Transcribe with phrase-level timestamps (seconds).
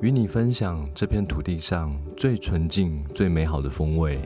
[0.00, 4.20] 与你分享这片土地上最纯净、最美好的风味。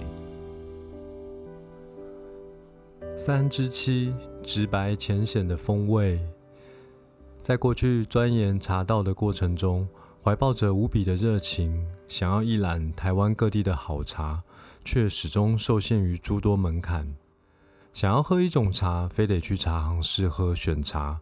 [3.15, 6.19] 三之七，直白浅显的风味。
[7.37, 9.87] 在过去钻研茶道的过程中，
[10.23, 14.43] 怀抱着无比的热情，想要一览台湾各地的好茶，
[14.85, 17.15] 却始终受限于诸多门槛。
[17.93, 21.21] 想要喝一种茶，非得去茶行试喝选茶。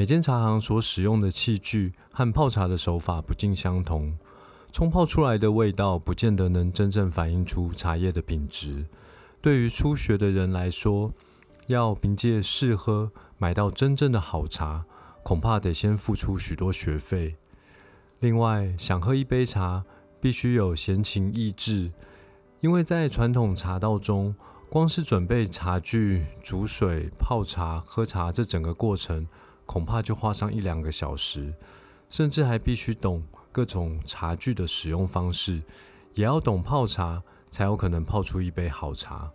[0.00, 4.16] 每间茶行所使用的器具和泡茶的手法不尽相同，
[4.72, 8.86] 冲泡出来的味道不见得能真正反映出茶叶的品质。
[9.42, 11.12] 对于初学的人来说，
[11.66, 14.86] 要凭借试喝买到真正的好茶，
[15.22, 17.36] 恐怕得先付出许多学费。
[18.20, 19.84] 另外，想喝一杯茶，
[20.18, 21.92] 必须有闲情逸致，
[22.60, 24.34] 因为在传统茶道中，
[24.70, 29.26] 光是准备茶具、煮水、泡茶、喝茶这整个过程。
[29.70, 31.54] 恐怕就花上一两个小时，
[32.08, 35.62] 甚至还必须懂各种茶具的使用方式，
[36.14, 39.30] 也要懂泡茶，才有可能泡出一杯好茶。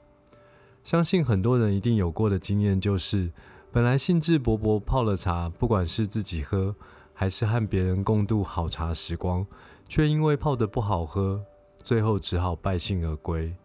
[0.83, 3.31] 相信很多人一定有过的经验，就是
[3.71, 6.75] 本来兴致勃勃泡了茶，不管是自己喝，
[7.13, 9.47] 还是和别人共度好茶时光，
[9.87, 11.45] 却因为泡得不好喝，
[11.81, 13.55] 最后只好败兴而归。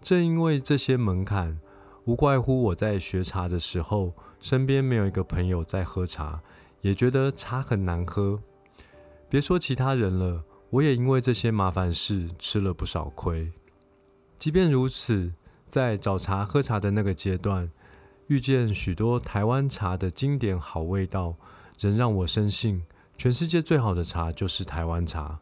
[0.00, 1.60] 正因为这些门槛。
[2.06, 6.40] 无怪乎我在学茶的时候，身边没有一个朋友在喝茶，
[6.80, 8.40] 也觉得茶很难喝。
[9.28, 13.52] 别说其他人了，我也因为这些麻烦事吃了不少亏。
[14.38, 15.34] 即便如此，
[15.66, 17.70] 在找茶喝茶的那个阶段，
[18.28, 21.36] 遇见许多台湾茶的经典好味道，
[21.78, 22.82] 仍让我深信
[23.18, 25.40] 全世界最好的茶就是台湾茶。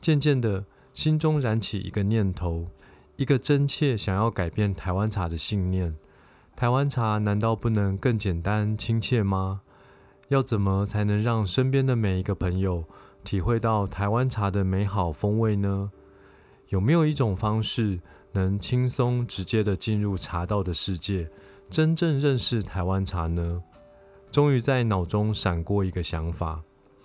[0.00, 0.64] 渐渐的，
[0.94, 2.68] 心中燃起一个念头。
[3.16, 5.94] 一个真切想要改变台湾茶的信念，
[6.60, 9.62] 台湾茶难道不能更简单亲切吗？
[10.28, 12.84] 要怎么才能让身边的每一个朋友
[13.24, 15.90] 体会到台湾茶的美好风味呢？
[16.68, 17.98] 有没有一种方式
[18.32, 21.30] 能轻松直接的进入茶道的世界，
[21.70, 23.62] 真正认识台湾茶呢？
[24.30, 26.60] 终于在脑中闪过一个想法：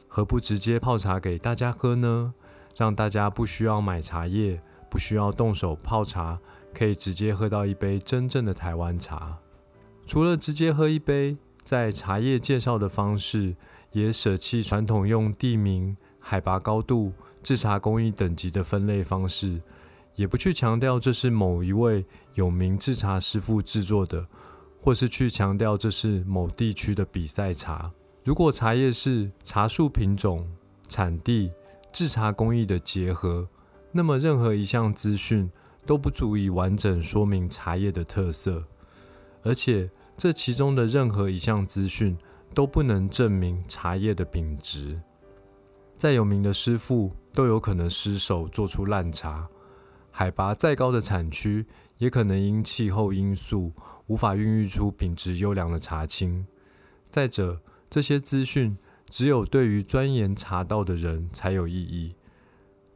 [0.10, 2.34] 何不直接泡茶给大家喝呢？
[2.76, 4.62] 让大家不需要买茶叶。
[4.88, 6.40] 不需要动手泡茶，
[6.74, 9.38] 可以直接喝到一杯真正的台湾茶。
[10.06, 13.56] 除了直接喝一杯，在茶叶介绍的方式
[13.92, 17.12] 也舍弃传统用地名、海拔高度、
[17.42, 19.62] 制茶工艺等级的分类方式，
[20.16, 22.06] 也不去强调这是某一位
[22.36, 24.28] 有名制茶师傅制作的，
[24.80, 27.92] 或是去强调这是某地区的比赛茶。
[28.24, 30.48] 如果茶叶是茶树品种、
[30.88, 31.52] 产地、
[31.92, 33.48] 制茶工艺的结合。
[33.98, 35.50] 那么，任何一项资讯
[35.86, 38.66] 都不足以完整说明茶叶的特色，
[39.46, 42.18] 而且这其中的任何一项资讯
[42.54, 45.00] 都不能证明茶叶的品质。
[45.94, 49.48] 再有名的师傅都有可能失手做出烂茶，
[50.12, 51.66] 海拔再高的产区
[52.00, 53.72] 也可能因气候因素
[54.08, 56.46] 无法孕育出品质优良的茶青。
[57.08, 62.16] 再者，这些资讯只有对于钻研茶道的人才有意义。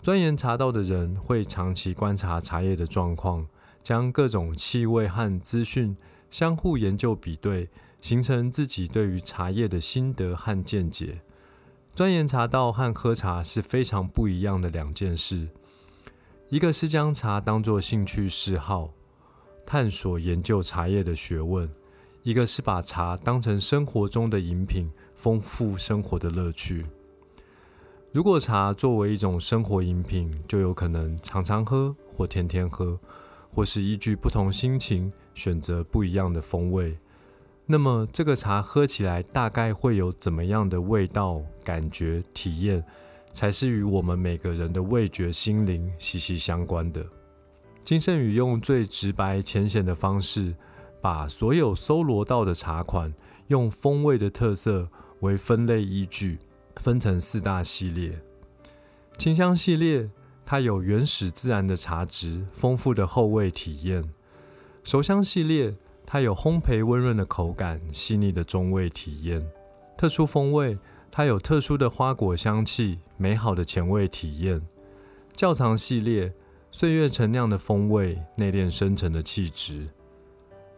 [0.01, 3.47] 钻研茶道的人会长期观察茶叶的状况，
[3.83, 5.95] 将各种气味和资讯
[6.29, 7.69] 相互研究比对，
[7.99, 11.21] 形成自己对于茶叶的心得和见解。
[11.93, 15.49] 钻研茶道和喝茶是非常不一样的两件事。
[16.49, 18.91] 一个是将茶当作兴趣嗜好，
[19.65, 21.67] 探索研究茶叶的学问；
[22.23, 26.85] 一个是把茶当成生活中的饮品，丰富生活的乐趣。
[28.11, 32.99] 如果茶作为一种生活饮品，就有可能常常喝或天天喝，
[33.51, 36.97] 或是依据不同心情选择不一样的风味。
[37.65, 42.83] 那么，这个茶喝起来大概会有怎么样的味道、感觉、体验，
[43.31, 47.05] 才是与我们每个人的味觉、心灵息息相关的。
[47.83, 50.55] 金圣宇用最直白、浅显的方式，
[51.01, 53.13] 把所有搜罗到的茶款，
[53.47, 56.39] 用风味的特色为分类依据。
[56.75, 58.21] 分成四大系列，
[59.17, 60.09] 清香系列
[60.51, 64.01] 它有原始自然的茶质，丰富的后味体验；
[64.83, 69.43] 熟香系列它有烘焙温润的口感，细腻的中味体验；
[69.95, 70.79] 特殊风味
[71.11, 74.61] 它有特殊的花果香气，美好的前味体验；
[75.33, 76.33] 窖藏系列
[76.71, 79.89] 岁月陈酿的风味，内敛深沉的气质。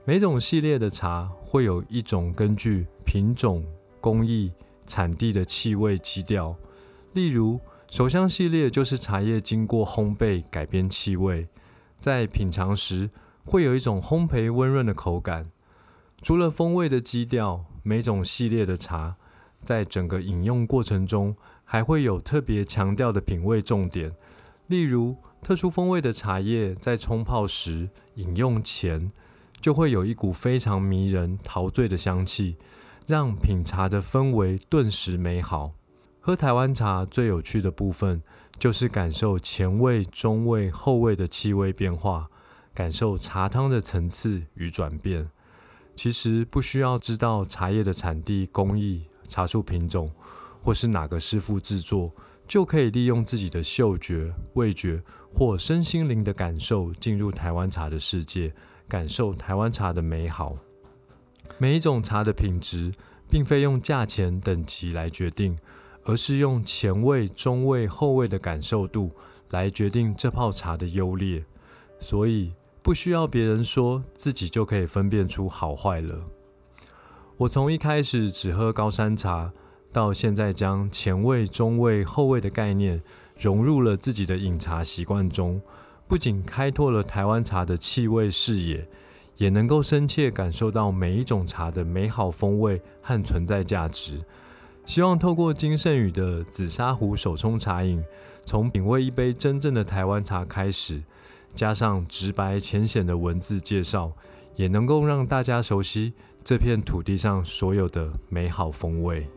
[0.04, 3.66] 每种系列的茶会有一种根据品种、
[4.02, 4.52] 工艺、
[4.86, 6.58] 产地的气味基调。
[7.14, 7.58] 例如，
[7.92, 11.50] 手香系列就是茶叶经过烘焙改变气味，
[11.98, 13.10] 在品尝时
[13.44, 15.52] 会有一种烘焙温润的口感。
[16.22, 19.18] 除了风味的基调，每种系列的茶
[19.62, 21.36] 在整个饮用过程中
[21.66, 24.14] 还会有特别强调的品味重点，
[24.68, 25.18] 例如。
[25.44, 29.12] 特殊风味的茶叶在冲泡时饮用前，
[29.60, 32.58] 就会有一股非常迷人、陶醉的香气，
[33.08, 35.72] 让品茶的氛围顿时美好。
[36.24, 38.22] 喝台湾茶最有趣的部分，
[38.60, 42.30] 就是感受前味、中味、后味的气味变化，
[42.76, 45.28] 感受茶汤的层次与转变。
[45.96, 50.12] 其实不需要知道茶叶的产地、工艺、茶树品种，
[50.62, 52.14] 或是哪个师傅制作。
[52.48, 55.02] 就可以利用自己的嗅觉、味觉
[55.34, 58.54] 或身心灵的感受，进入台湾茶的世界，
[58.90, 60.58] 感受台湾茶的美好。
[61.58, 62.92] 每一种茶的品质，
[63.30, 65.58] 并非用价钱等级来决定，
[66.04, 69.12] 而是用前味、中味、后味的感受度
[69.50, 71.44] 来决定这泡茶的优劣。
[72.00, 76.26] 所以，不需要别人说，自己就可以分辨出好坏了。
[77.38, 79.54] 我从一开始只喝高山茶。
[79.94, 83.04] 到现在，将前味、中味、后味的概念
[83.38, 85.62] 融入了自己的饮茶习惯中，
[86.08, 88.88] 不仅开拓了台湾茶的气味视野，
[89.36, 94.22] 也能够深切感受到每一种茶的美好风味和存在价值。
[94.86, 98.04] 希望透过金圣宇的紫砂壶手冲茶饮，
[98.44, 101.02] 从品味一杯真正的台湾茶开始，
[101.56, 104.12] 加上直白浅显的文字介绍，
[104.56, 106.14] 也能够让大家熟悉
[106.44, 109.28] 这片土地上所有的美好风味。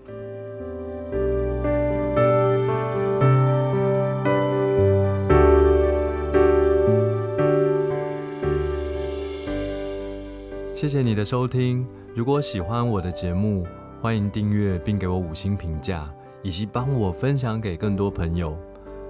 [10.75, 11.87] 谢谢你的收听。
[12.14, 13.67] 如果喜欢我的节目，
[14.05, 16.06] 欢迎订阅并给我五星评价，
[16.43, 18.55] 以及帮我分享给更多朋友。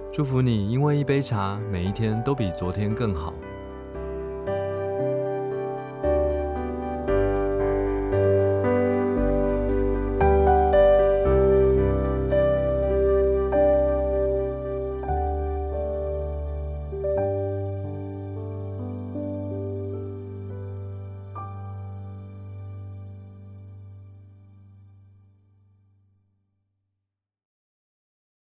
[0.09, 3.33] 祝福你，因为一杯茶，每一天都比昨天更好。